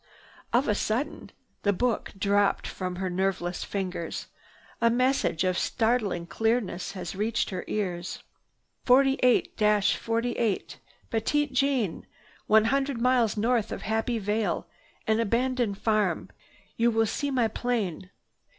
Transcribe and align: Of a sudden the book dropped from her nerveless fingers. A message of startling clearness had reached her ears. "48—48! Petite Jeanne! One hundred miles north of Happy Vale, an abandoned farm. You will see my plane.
Of 0.51 0.67
a 0.67 0.73
sudden 0.73 1.29
the 1.61 1.73
book 1.73 2.11
dropped 2.17 2.65
from 2.65 2.95
her 2.95 3.07
nerveless 3.07 3.63
fingers. 3.63 4.25
A 4.81 4.89
message 4.89 5.43
of 5.43 5.59
startling 5.59 6.25
clearness 6.25 6.93
had 6.93 7.13
reached 7.13 7.51
her 7.51 7.63
ears. 7.67 8.23
"48—48! 8.87 10.77
Petite 11.11 11.53
Jeanne! 11.53 12.07
One 12.47 12.65
hundred 12.65 12.99
miles 12.99 13.37
north 13.37 13.71
of 13.71 13.83
Happy 13.83 14.17
Vale, 14.17 14.65
an 15.05 15.19
abandoned 15.19 15.77
farm. 15.77 16.31
You 16.77 16.89
will 16.89 17.05
see 17.05 17.29
my 17.29 17.47
plane. 17.47 18.09